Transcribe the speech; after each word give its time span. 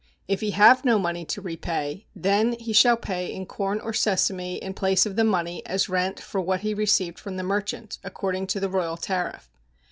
If 0.27 0.41
he 0.41 0.49
have 0.49 0.83
no 0.83 0.97
money 0.97 1.25
to 1.25 1.41
repay, 1.43 2.07
then 2.15 2.53
he 2.53 2.73
shall 2.73 2.97
pay 2.97 3.31
in 3.31 3.45
corn 3.45 3.79
or 3.79 3.93
sesame 3.93 4.55
in 4.55 4.73
place 4.73 5.05
of 5.05 5.15
the 5.15 5.23
money 5.23 5.63
as 5.67 5.89
rent 5.89 6.19
for 6.19 6.41
what 6.41 6.61
he 6.61 6.73
received 6.73 7.19
from 7.19 7.37
the 7.37 7.43
merchant, 7.43 7.99
according 8.03 8.47
to 8.47 8.59
the 8.59 8.67
royal 8.67 8.97
tariff. 8.97 9.47